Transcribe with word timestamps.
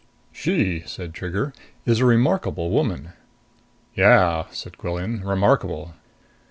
15 0.31 0.31
"She," 0.33 0.83
said 0.87 1.13
Trigger, 1.13 1.53
"is 1.85 1.99
a 1.99 2.05
remarkable 2.07 2.71
woman." 2.71 3.09
"Yeah," 3.93 4.45
said 4.51 4.79
Quillan. 4.79 5.23
"Remarkable." 5.23 5.93